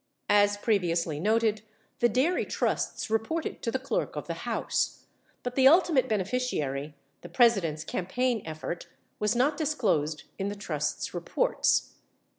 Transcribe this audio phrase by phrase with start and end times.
[0.29, 1.61] As previously noted,
[1.99, 5.05] the dairy trusts reported to the Clerk of the House,
[5.43, 8.87] but the ultimate beneficiary, the President's campaign effort,
[9.19, 11.97] was not disclosed in the trusts' reports.